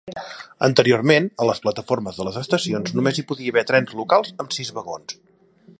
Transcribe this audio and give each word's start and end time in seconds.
Anteriorment 0.67 1.27
a 1.43 1.47
les 1.49 1.61
plataformes 1.65 2.17
de 2.21 2.25
les 2.29 2.41
estacions 2.43 2.97
només 3.01 3.19
hi 3.23 3.27
podia 3.33 3.55
haver 3.55 3.65
trens 3.73 3.95
locals 4.03 4.35
amb 4.45 4.57
sis 4.59 4.73
vagons. 4.79 5.21